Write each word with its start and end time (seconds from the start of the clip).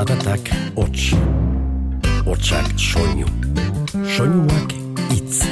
Zaratak 0.00 0.48
hots, 0.80 1.10
hotsak 2.24 2.68
soinu, 2.80 3.26
soinuak 4.08 4.70
itz. 5.12 5.42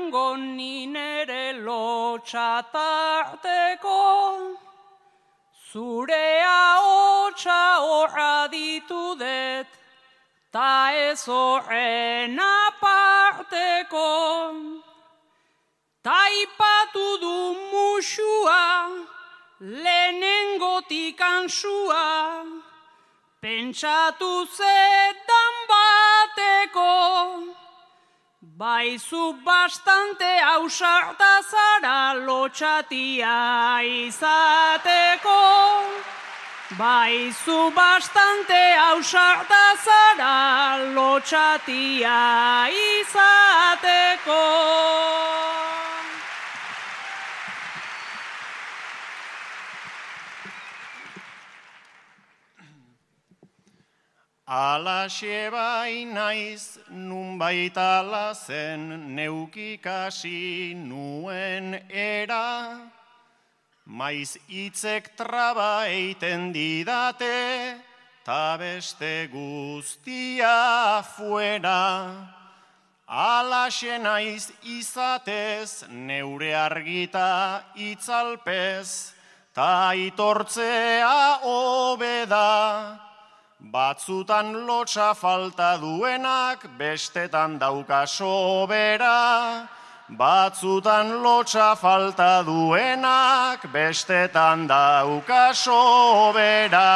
begiranengo 0.08 0.36
ninere 0.36 1.52
lotxatarteko, 1.64 4.56
zurea 5.70 6.78
hotxa 6.82 7.78
horra 7.80 8.48
ditudet, 8.50 9.66
ta 10.52 10.92
ez 10.92 11.26
horren 11.26 12.38
aparteko. 12.38 14.54
Taipatu 16.02 17.18
du 17.20 17.54
musua, 17.72 18.88
lehenengotik 19.60 21.20
ansua, 21.20 22.44
pentsatu 23.42 24.46
zetan 24.56 25.54
bateko, 25.68 27.57
baizu 28.58 29.38
bastante 29.46 30.30
ausarta 30.54 31.32
zara 31.50 31.98
lotxatia 32.26 33.36
izateko. 33.86 35.42
Baizu 36.80 37.70
bastante 37.78 38.62
ausarta 38.88 39.62
zara 39.86 40.92
lotxatia 40.96 42.18
izateko. 42.98 44.42
Alaxe 54.48 55.50
bai 55.52 56.06
naiz 56.06 56.78
nunbait 56.88 57.76
ala 57.76 58.32
zen 58.32 59.14
neukikasi 59.14 60.74
nuen 60.74 61.76
era, 61.90 62.80
maiz 63.84 64.38
hitzek 64.48 65.14
traba 65.18 65.84
eiten 65.84 66.54
didate, 66.54 67.76
ta 68.24 68.56
beste 68.56 69.28
guztia 69.28 71.04
fuera. 71.04 72.08
Alaxe 73.06 74.00
naiz 74.00 74.50
izatez 74.64 75.84
neure 75.90 76.54
argita 76.54 77.64
itzalpez, 77.76 79.12
ta 79.52 79.92
itortzea 79.92 81.44
hobeda. 81.44 83.07
Batzutan 83.70 84.64
lotxa 84.66 85.14
falta 85.14 85.76
duenak, 85.76 86.64
bestetan 86.78 87.58
dauka 87.58 88.06
sobera. 88.06 89.68
Batzutan 90.08 91.20
lotxa 91.22 91.76
falta 91.76 92.42
duenak, 92.46 93.60
bestetan 93.70 94.66
dauka 94.66 95.52
sobera. 95.52 96.88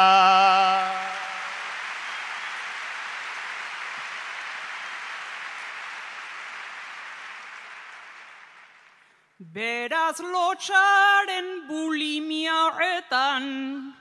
Beraz 9.37 10.17
lotxaren 10.19 11.67
bulimia 11.69 12.57
horretan, 12.65 13.93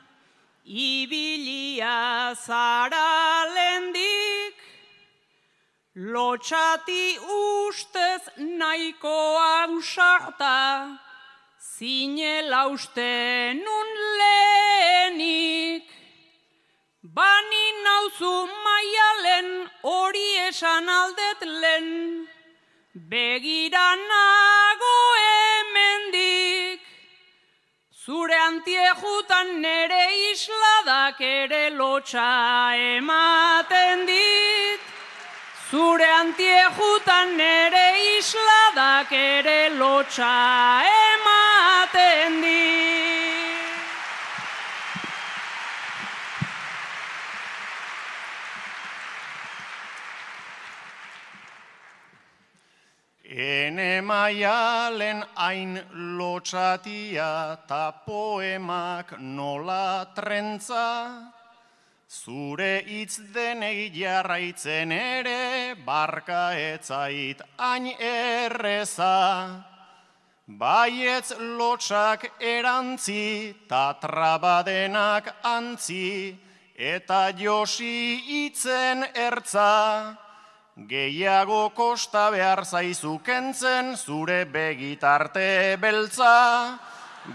ibilia 0.64 2.34
zara 2.34 3.44
lendik, 3.54 4.54
lotxati 5.96 7.18
ustez 7.18 8.22
nahiko 8.58 9.36
ausarta, 9.58 10.98
zinela 11.58 12.68
uste 12.70 13.54
nun 13.54 13.88
lehenik. 14.18 15.84
Bani 17.02 17.66
nauzu 17.84 18.46
maialen 18.64 19.48
hori 19.82 20.28
esan 20.48 20.88
aldet 20.88 21.40
lehen, 21.62 22.28
begira 23.10 23.88
Zure 28.04 28.34
antiejutan 28.34 29.60
nere 29.62 30.06
isladak 30.32 31.20
ere 31.20 31.70
lotxa 31.70 32.74
ematen 32.74 34.02
dit. 34.08 34.80
Zure 35.70 36.08
antiejutan 36.16 37.36
nere 37.36 37.86
isladak 38.18 39.12
ere 39.12 39.70
lotxa 39.78 40.34
ematen 40.98 42.42
dit. 42.42 43.11
Ene 53.42 54.00
maialen 54.02 55.24
hain 55.34 55.80
lotxatia 56.18 57.58
ta 57.66 57.90
poemak 58.06 59.18
nola 59.18 60.06
trentza, 60.14 60.86
zure 62.06 62.84
hitz 62.86 63.18
denei 63.34 63.90
jarraitzen 63.90 64.92
ere 64.92 65.74
barka 65.86 66.54
etzait 66.54 67.42
hain 67.58 67.90
erreza. 67.98 69.18
Baietz 70.46 71.34
lotxak 71.58 72.30
erantzi, 72.38 73.54
ta 73.66 73.94
trabadenak 73.94 75.34
antzi, 75.42 76.38
eta 76.76 77.32
josi 77.32 78.22
itzen 78.46 79.02
ertza. 79.14 79.72
Gehiago 80.72 81.68
kosta 81.76 82.30
behar 82.32 82.64
zaizu 82.64 83.18
kentzen, 83.20 83.92
zure 83.94 84.46
begitarte 84.48 85.76
beltza. 85.76 86.78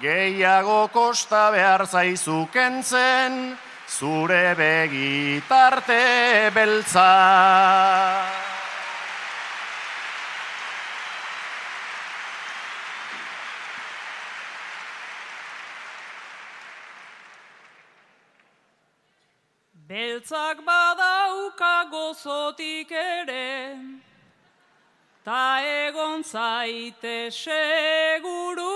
Gehiago 0.01 0.89
kosta 0.89 1.51
behar 1.54 1.86
zaizu 1.86 2.48
kentzen, 2.51 3.54
zure 3.86 4.56
begitarte 4.57 6.01
beltza. 6.50 8.56
Beltzak 19.88 20.66
badauka 20.68 21.89
gozotik 21.89 22.92
ere, 22.92 23.80
ta 25.24 25.62
egon 25.63 26.24
zaite 26.24 27.31
seguru, 27.31 28.74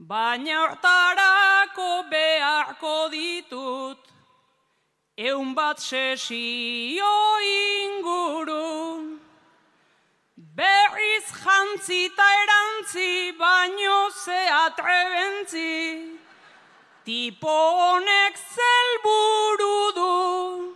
baina 0.00 0.56
hortarako 0.62 1.90
beharko 2.08 2.96
ditut, 3.12 4.08
eun 5.18 5.54
bat 5.54 5.84
sesio 5.84 7.14
inguru. 7.52 9.20
Berriz 10.56 11.28
jantzi 11.44 12.08
ta 12.16 12.30
erantzi, 12.42 13.36
baino 13.36 13.98
ze 14.24 14.42
atrebentzi, 14.64 16.15
tipo 17.06 17.46
honek 17.48 18.34
zelburu 18.54 19.78
du. 19.98 20.74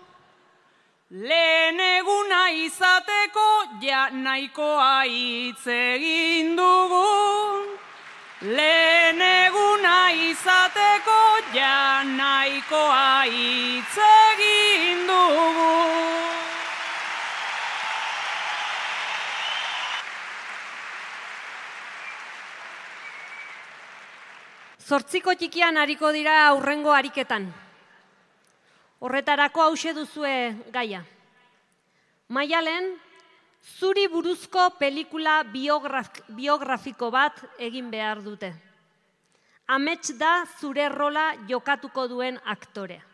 Lehen 1.10 1.80
eguna 1.80 2.42
izateko 2.66 3.46
ja 3.82 4.02
nahikoa 4.12 5.02
hitz 5.10 5.66
egin 5.66 6.54
dugu. 6.60 7.02
Lehen 8.42 9.20
eguna 9.20 9.96
izateko 10.28 11.18
ja 11.58 12.04
nahikoa 12.04 13.26
hitz 13.26 13.98
egin 14.12 15.06
dugu. 15.10 16.09
Zortziko 24.90 25.30
txikian 25.38 25.76
hariko 25.78 26.08
dira 26.10 26.32
aurrengo 26.48 26.90
ariketan. 26.90 27.44
Horretarako 29.06 29.62
hause 29.62 29.92
duzue 29.94 30.32
gaia. 30.74 31.04
Maialen, 32.34 32.88
zuri 33.78 34.08
buruzko 34.10 34.64
pelikula 34.80 35.44
biograf, 35.52 36.10
biografiko 36.34 37.12
bat 37.14 37.38
egin 37.68 37.86
behar 37.92 38.18
dute. 38.24 38.50
Amets 39.70 40.10
da 40.18 40.32
zure 40.58 40.88
rola 40.90 41.28
jokatuko 41.46 42.08
duen 42.10 42.40
aktorea. 42.56 43.04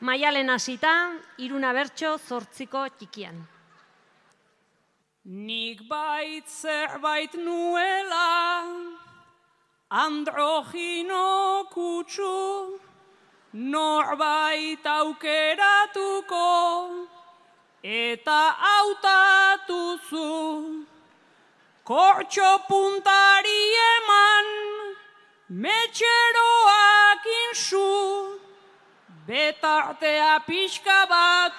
Maialen 0.00 0.48
hasita, 0.48 0.94
iruna 1.36 1.74
bertso 1.76 2.14
zortziko 2.16 2.86
txikian. 2.96 3.44
Nik 5.28 5.84
bait 5.90 6.48
zerbait 6.48 7.36
nuela, 7.36 8.24
androgino 9.90 11.64
kutsu, 11.72 12.78
norbait 13.52 14.84
aukeratuko, 14.84 16.48
eta 17.82 18.56
hautatuzu. 18.64 20.28
Kortxo 21.84 22.58
puntari 22.68 23.64
eman, 23.96 24.46
metxeroak 25.48 27.24
insu, 27.48 28.36
betartea 29.26 30.44
pixka 30.46 31.06
bat, 31.08 31.52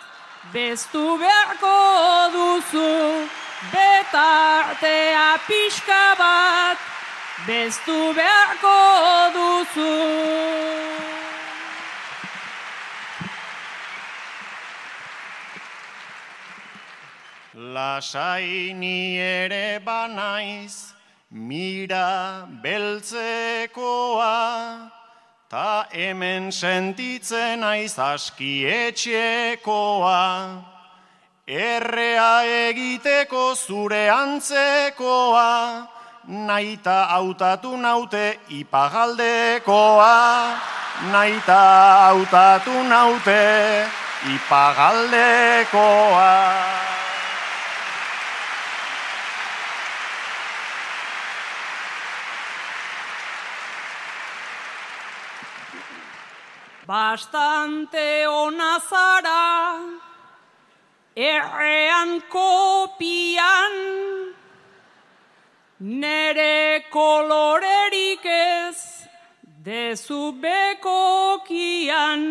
bestu 0.54 1.18
beharko 1.18 2.30
duzu. 2.30 3.26
Betartea 3.74 5.38
pixka 5.48 6.16
bat, 6.16 6.78
bestu 7.48 8.14
beharko 8.14 8.78
duzu. 9.36 9.96
Lasai 17.60 18.74
ni 18.74 19.18
ere 19.20 19.80
banaiz, 19.84 20.94
mira 21.32 22.48
beltzekoa, 22.64 24.30
ta 25.50 25.88
hemen 25.92 26.52
sentitzen 26.52 27.64
aiz 27.64 28.00
aski 28.00 28.66
etxekoa. 28.66 30.24
Errea 31.48 32.34
egiteko 32.70 33.56
zure 33.56 34.08
antzekoa, 34.10 35.90
naita 36.30 37.06
hautatu 37.10 37.78
naute 37.78 38.40
ipagaldekoa. 38.50 40.14
Naita 41.12 41.62
hautatu 42.06 42.84
naute 42.84 43.88
ipagaldekoa. 44.36 46.34
Bastante 56.90 58.28
ona 58.28 58.80
zara, 58.80 59.78
errean 61.16 62.22
kopian, 62.30 63.29
nere 65.80 66.84
kolorerik 66.92 68.26
ez, 68.26 69.08
dezu 69.64 70.34
bekokian. 70.42 72.24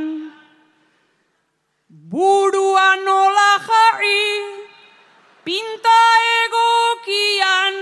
Burua 1.89 2.97
nola 3.05 3.53
jarri, 3.65 4.29
pinta 5.45 6.01
egokian, 6.45 7.77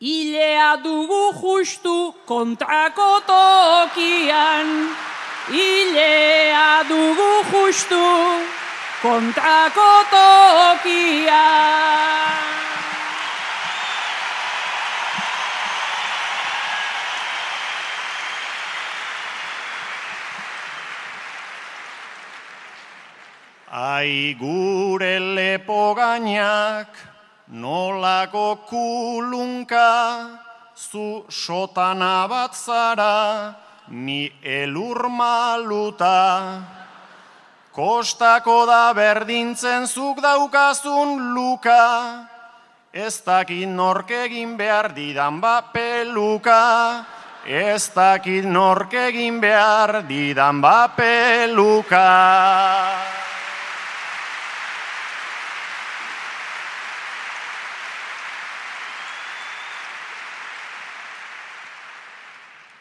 Ilea 0.00 0.76
dugu 0.82 1.34
justu 1.42 2.14
kontrako 2.24 3.20
tokian. 3.26 4.94
Ilea 5.50 6.84
dugu 6.86 7.42
justu 7.50 7.98
kontrako 9.02 9.90
tokian. 10.14 11.78
Ai 23.78 24.34
gure 24.34 25.20
lepo 25.20 25.94
gainak, 25.94 26.88
nolako 27.52 28.66
kulunka, 28.66 30.34
zu 30.74 31.22
sotana 31.30 32.26
bat 32.28 32.56
zara, 32.56 33.54
ni 33.90 34.32
elur 34.42 35.06
maluta. 35.08 36.58
Kostako 37.72 38.66
da 38.66 38.92
berdintzen 38.92 39.86
zuk 39.86 40.18
daukazun 40.26 41.34
luka, 41.34 42.26
ez 42.92 43.22
dakit 43.22 43.68
nork 43.68 44.10
egin 44.10 44.56
behar 44.58 44.90
didan 44.90 45.38
ba 45.40 45.62
peluka. 45.72 47.06
Ez 47.46 47.94
dakit 47.94 48.44
nork 48.44 48.90
egin 48.90 49.38
behar 49.40 50.02
didan 50.02 50.60
ba 50.60 50.88
peluka. 50.96 52.08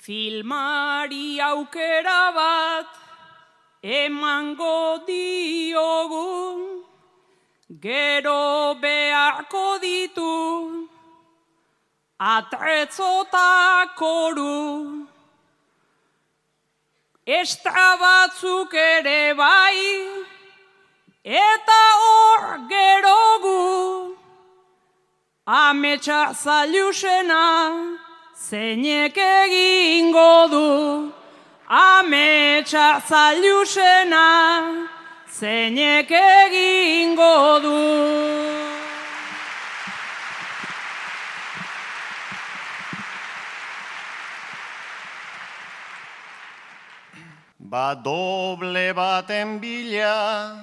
Filmari 0.07 1.37
aukera 1.37 2.31
bat 2.33 2.87
emango 3.83 5.03
diogu, 5.05 6.85
gero 7.81 8.75
beharko 8.79 9.65
ditu 9.81 10.87
Atretzota 12.21 13.87
koru 13.97 15.07
Estra 17.27 17.89
batzuk 17.99 18.73
ere 18.73 19.33
bai 19.33 20.07
Eta 21.25 21.83
hor 21.99 22.49
gerogu. 22.71 24.15
Ametsa 25.45 26.33
zailusena 26.33 28.06
Zeinek 28.49 29.17
egingo 29.17 30.47
du 30.47 31.11
Ametsa 31.67 33.01
zailusena 33.03 34.27
Zeinek 35.27 36.09
egingo 36.09 37.59
du. 37.59 37.81
Ba 47.59 47.95
doble 47.95 48.93
baten 48.95 49.59
bila, 49.59 50.55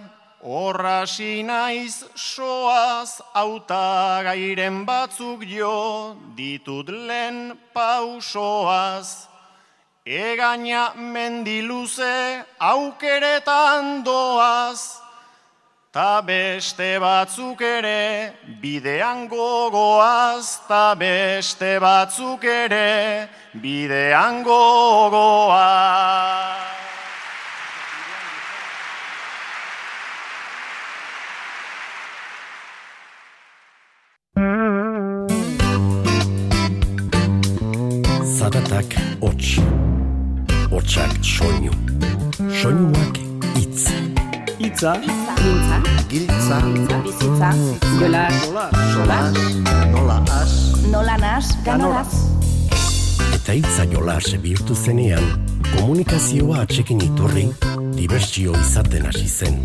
horrasi 0.44 1.42
naiz 1.42 2.04
soaz, 2.14 3.20
auta 3.34 4.20
gairen 4.24 4.84
batzuk 4.84 5.42
jo, 5.48 6.16
ditut 6.36 6.88
lehen 6.88 7.56
pausoaz. 7.72 9.28
Egaina 10.04 10.92
mendiluze 10.96 12.44
aukeretan 12.60 14.04
doaz, 14.04 15.00
ta 15.90 16.20
beste 16.20 17.00
batzuk 17.00 17.60
ere 17.62 18.34
bidean 18.60 19.28
gogoaz, 19.32 20.60
ta 20.68 20.94
beste 20.94 21.80
batzuk 21.80 22.44
ere 22.44 23.28
bidean 23.56 24.44
gogoaz. 24.44 25.54
Zaratak 38.74 39.22
hots, 39.22 39.60
hotsak 40.70 41.12
soinu, 41.22 41.70
soinuak 42.50 43.18
hitz. 43.54 43.84
Itza, 44.58 44.96
Mintza. 44.98 45.78
giltza, 46.10 46.58
Bizitza. 47.04 47.50
Jolas. 48.00 48.34
solas, 48.94 49.38
nola 49.92 50.18
as, 50.40 50.72
Nola 50.90 51.16
nas. 51.18 51.52
Ganoraz. 51.64 52.16
Eta 53.36 53.52
hitza 53.54 53.86
jolas 53.92 54.34
bihurtu 54.42 54.74
zenean, 54.74 55.22
komunikazioa 55.76 56.66
atxekin 56.66 56.98
iturri, 57.06 57.46
dibertsio 57.94 58.58
izaten 58.58 59.06
hasi 59.06 59.28
zen. 59.28 59.62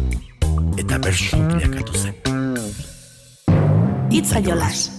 Eta 0.78 1.02
bersu 1.02 1.42
bilakatu 1.50 1.98
zen. 1.98 2.14
Itza 4.12 4.38
jolas. 4.38 4.99